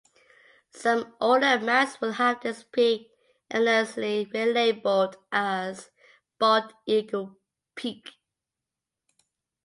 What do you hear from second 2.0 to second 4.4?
will have this peak erroneously